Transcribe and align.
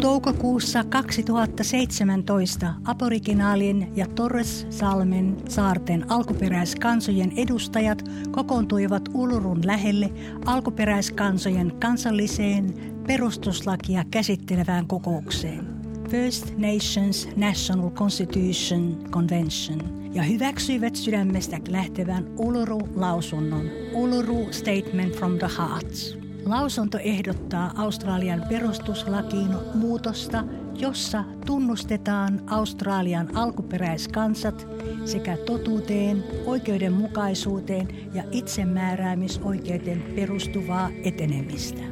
Toukokuussa 0.00 0.84
2017 0.84 2.74
aboriginaalien 2.84 3.96
ja 3.96 4.06
Torres-Salmen 4.06 5.36
saarten 5.48 6.10
alkuperäiskansojen 6.10 7.32
edustajat 7.36 8.02
kokoontuivat 8.30 9.02
Ulurun 9.14 9.66
lähelle 9.66 10.10
alkuperäiskansojen 10.46 11.72
kansalliseen 11.80 12.74
perustuslakia 13.06 14.04
käsittelevään 14.10 14.86
kokoukseen. 14.86 15.66
First 16.10 16.46
Nations 16.56 17.28
National 17.36 17.90
Constitution 17.90 19.10
Convention 19.10 20.10
ja 20.14 20.22
hyväksyivät 20.22 20.96
sydämestä 20.96 21.60
lähtevän 21.68 22.24
Uluru-lausunnon 22.36 23.70
Uluru 23.92 24.52
Statement 24.52 25.16
from 25.16 25.38
the 25.38 25.48
Heart. 25.58 26.25
Lausunto 26.46 26.98
ehdottaa 26.98 27.72
Australian 27.76 28.42
perustuslakiin 28.48 29.50
muutosta, 29.74 30.44
jossa 30.74 31.24
tunnustetaan 31.46 32.40
Australian 32.46 33.36
alkuperäiskansat 33.36 34.68
sekä 35.04 35.36
totuuteen, 35.36 36.24
oikeudenmukaisuuteen 36.44 37.88
ja 38.14 38.22
itsemääräämisoikeuteen 38.30 40.02
perustuvaa 40.14 40.90
etenemistä. 41.04 41.82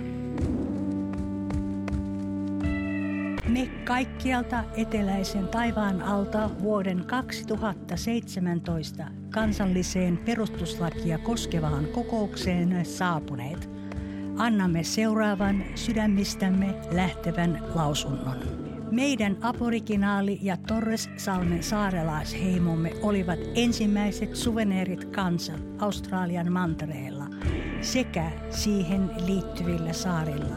Me 3.49 3.71
kaikkialta 3.85 4.65
eteläisen 4.77 5.49
taivaan 5.49 6.03
alta 6.03 6.51
vuoden 6.63 7.05
2017 7.05 9.05
kansalliseen 9.31 10.19
perustuslakia 10.19 11.19
koskevaan 11.19 11.87
kokoukseen 11.87 12.87
saapuneet– 12.87 13.71
annamme 14.37 14.83
seuraavan 14.83 15.65
sydämistämme 15.75 16.75
lähtevän 16.91 17.63
lausunnon. 17.75 18.37
Meidän 18.91 19.37
aboriginaali- 19.41 20.39
ja 20.43 20.57
Torres-salmen 20.57 21.63
saarelaisheimomme 21.63 22.93
olivat 23.03 23.39
ensimmäiset 23.55 24.37
suveneerit 24.37 25.05
kansat 25.05 25.61
Australian 25.79 26.53
mantereella 26.53 27.25
sekä 27.81 28.31
siihen 28.51 29.11
liittyvillä 29.27 29.93
saarilla 29.93 30.57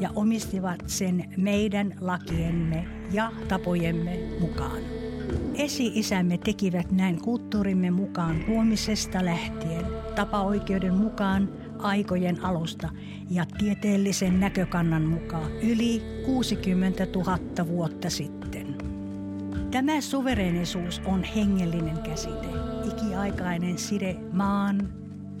ja 0.00 0.10
omistivat 0.14 0.82
sen 0.86 1.24
meidän 1.36 1.94
lakiemme 2.00 2.84
ja 3.12 3.32
tapojemme 3.48 4.18
mukaan. 4.40 4.82
Esi-isämme 5.54 6.38
tekivät 6.38 6.90
näin 6.90 7.20
kulttuurimme 7.20 7.90
mukaan 7.90 8.46
huomisesta 8.46 9.24
lähtien, 9.24 9.86
tapaoikeuden 10.14 10.94
mukaan 10.94 11.48
aikojen 11.82 12.44
alusta 12.44 12.88
ja 13.30 13.46
tieteellisen 13.58 14.40
näkökannan 14.40 15.02
mukaan 15.02 15.52
yli 15.52 16.02
60 16.26 17.06
000 17.14 17.38
vuotta 17.66 18.10
sitten. 18.10 18.76
Tämä 19.70 20.00
suvereenisuus 20.00 21.02
on 21.04 21.24
hengellinen 21.24 21.98
käsite, 21.98 22.46
ikiaikainen 22.88 23.78
side 23.78 24.16
maan 24.32 24.88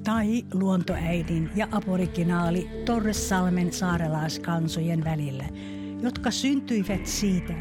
tai 0.04 0.44
luontoäidin 0.54 1.50
ja 1.54 1.68
aboriginaali 1.70 2.68
Torresalmen 2.84 3.72
saarelaiskansojen 3.72 5.04
välillä, 5.04 5.44
jotka 6.02 6.30
syntyivät 6.30 7.06
siitä, 7.06 7.54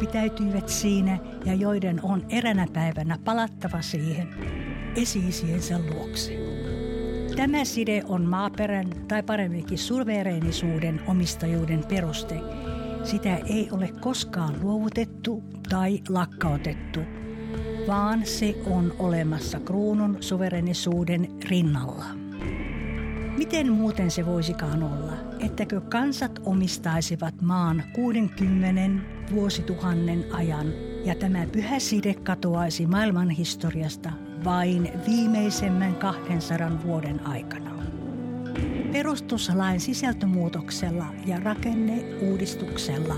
pitäytyivät 0.00 0.68
siinä 0.68 1.18
ja 1.44 1.54
joiden 1.54 2.00
on 2.02 2.26
eränä 2.28 2.66
päivänä 2.72 3.18
palattava 3.24 3.82
siihen 3.82 4.28
esiisiensä 4.96 5.78
luokse. 5.78 6.63
Tämä 7.36 7.64
side 7.64 8.02
on 8.08 8.22
maaperän 8.22 8.86
tai 9.08 9.22
paremminkin 9.22 9.78
suvereenisuuden 9.78 11.00
omistajuuden 11.06 11.84
peruste. 11.88 12.40
Sitä 13.04 13.36
ei 13.36 13.68
ole 13.72 13.92
koskaan 14.00 14.54
luovutettu 14.62 15.44
tai 15.68 16.00
lakkautettu, 16.08 17.00
vaan 17.86 18.26
se 18.26 18.54
on 18.66 18.94
olemassa 18.98 19.60
kruunun 19.60 20.16
suverenisuuden 20.20 21.28
rinnalla. 21.48 22.04
Miten 23.38 23.72
muuten 23.72 24.10
se 24.10 24.26
voisikaan 24.26 24.82
olla, 24.82 25.12
ettäkö 25.40 25.80
kansat 25.80 26.40
omistaisivat 26.44 27.42
maan 27.42 27.82
60 27.94 29.04
vuosituhannen 29.32 30.24
ajan 30.32 30.66
ja 31.04 31.14
tämä 31.14 31.46
pyhä 31.52 31.78
side 31.78 32.14
katoaisi 32.14 32.86
maailman 32.86 33.30
historiasta 33.30 34.12
vain 34.44 34.92
viimeisemmän 35.06 35.94
200 35.94 36.82
vuoden 36.84 37.26
aikana. 37.26 37.70
Perustuslain 38.92 39.80
sisältömuutoksella 39.80 41.06
ja 41.26 41.40
rakenneuudistuksella 41.40 43.14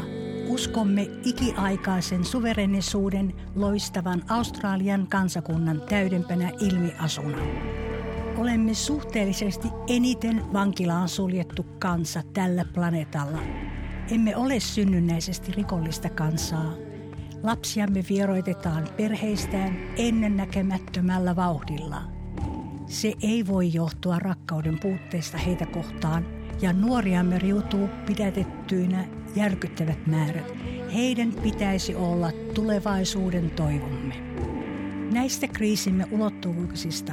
uskomme 0.48 1.10
ikiaikaisen 1.24 2.24
suverenisuuden 2.24 3.34
loistavan 3.54 4.22
Australian 4.28 5.06
kansakunnan 5.06 5.82
täydempänä 5.88 6.50
ilmiasuna. 6.60 7.38
Olemme 8.36 8.74
suhteellisesti 8.74 9.68
eniten 9.88 10.52
vankilaan 10.52 11.08
suljettu 11.08 11.66
kansa 11.78 12.22
tällä 12.32 12.64
planeetalla. 12.74 13.38
Emme 14.10 14.36
ole 14.36 14.60
synnynnäisesti 14.60 15.52
rikollista 15.52 16.10
kansaa, 16.10 16.85
Lapsiamme 17.46 18.04
vieroitetaan 18.08 18.88
perheistään 18.96 19.76
ennennäkemättömällä 19.96 21.36
vauhdilla. 21.36 22.02
Se 22.86 23.12
ei 23.22 23.46
voi 23.46 23.72
johtua 23.72 24.18
rakkauden 24.18 24.78
puutteesta 24.80 25.38
heitä 25.38 25.66
kohtaan, 25.66 26.26
ja 26.60 26.72
nuoriamme 26.72 27.38
riutuu 27.38 27.88
pidätettyinä 28.06 29.04
järkyttävät 29.36 30.06
määrät. 30.06 30.54
Heidän 30.94 31.32
pitäisi 31.42 31.94
olla 31.94 32.30
tulevaisuuden 32.54 33.50
toivomme. 33.50 34.14
Näistä 35.12 35.48
kriisimme 35.48 36.06
ulottuvuuksista 36.10 37.12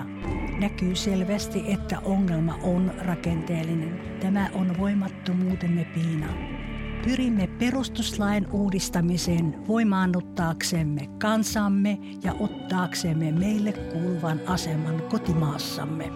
näkyy 0.60 0.96
selvästi, 0.96 1.64
että 1.74 2.00
ongelma 2.00 2.60
on 2.64 2.92
rakenteellinen. 2.98 4.00
Tämä 4.20 4.50
on 4.54 4.78
voimattomuutemme 4.78 5.86
piina. 5.86 6.28
Pyrimme 7.04 7.48
perustuslain 7.48 8.48
uudistamiseen 8.52 9.68
voimaannuttaaksemme 9.68 11.10
kansamme 11.22 12.00
ja 12.24 12.34
ottaaksemme 12.34 13.32
meille 13.32 13.74
kuuluvan 13.74 14.40
aseman 14.48 15.02
kotimaassamme. 15.02 16.12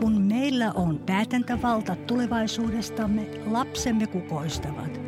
Kun 0.00 0.22
meillä 0.22 0.72
on 0.72 0.98
päätäntävalta 0.98 1.96
tulevaisuudestamme, 1.96 3.26
lapsemme 3.46 4.06
kukoistavat. 4.06 5.00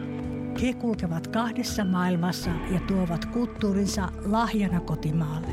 He 0.62 0.72
kulkevat 0.72 1.26
kahdessa 1.26 1.84
maailmassa 1.84 2.50
ja 2.70 2.80
tuovat 2.80 3.24
kulttuurinsa 3.24 4.08
lahjana 4.24 4.80
kotimaalle. 4.80 5.52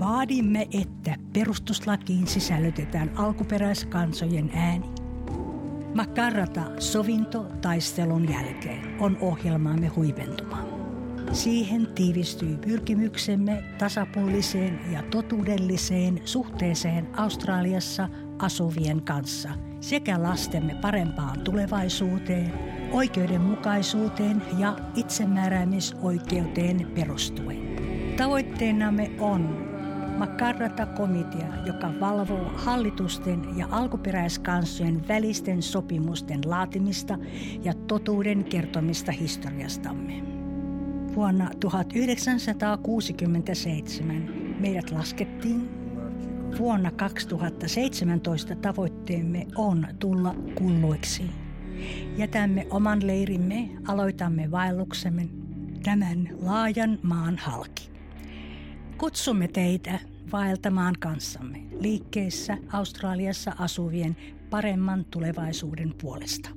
Vaadimme, 0.00 0.68
että 0.72 1.16
perustuslakiin 1.32 2.26
sisällytetään 2.26 3.10
alkuperäiskansojen 3.16 4.50
ääni 4.54 5.05
Makarata 5.96 6.62
sovinto 6.78 7.46
taistelun 7.60 8.28
jälkeen 8.28 9.00
on 9.00 9.18
ohjelmaamme 9.20 9.88
huipentuma. 9.88 10.58
Siihen 11.32 11.86
tiivistyy 11.86 12.56
pyrkimyksemme 12.56 13.64
tasapuoliseen 13.78 14.80
ja 14.92 15.02
totuudelliseen 15.02 16.20
suhteeseen 16.24 17.08
Australiassa 17.16 18.08
asuvien 18.38 19.02
kanssa 19.02 19.48
sekä 19.80 20.22
lastemme 20.22 20.74
parempaan 20.74 21.40
tulevaisuuteen, 21.40 22.52
oikeudenmukaisuuteen 22.92 24.42
ja 24.58 24.76
itsemääräämisoikeuteen 24.94 26.90
perustuen. 26.94 27.76
Tavoitteenamme 28.16 29.10
on 29.20 29.68
Makarrata-komitea, 30.16 31.52
joka 31.66 31.90
valvoo 32.00 32.52
hallitusten 32.54 33.42
ja 33.56 33.66
alkuperäiskansojen 33.70 35.08
välisten 35.08 35.62
sopimusten 35.62 36.40
laatimista 36.44 37.18
ja 37.62 37.74
totuuden 37.74 38.44
kertomista 38.44 39.12
historiastamme. 39.12 40.22
Vuonna 41.14 41.50
1967 41.60 44.28
meidät 44.60 44.90
laskettiin. 44.90 45.70
Vuonna 46.58 46.90
2017 46.90 48.56
tavoitteemme 48.56 49.46
on 49.56 49.86
tulla 49.98 50.34
kulluiksi. 50.54 51.30
Jätämme 52.16 52.66
oman 52.70 53.06
leirimme, 53.06 53.70
aloitamme 53.88 54.50
vaelluksemme 54.50 55.28
tämän 55.82 56.28
laajan 56.42 56.98
maan 57.02 57.38
halki. 57.38 57.95
Kutsumme 58.98 59.48
teitä 59.48 59.98
vaeltamaan 60.32 60.94
kanssamme 61.00 61.62
liikkeessä 61.80 62.56
Australiassa 62.72 63.52
asuvien 63.58 64.16
paremman 64.50 65.04
tulevaisuuden 65.04 65.94
puolesta. 66.00 66.50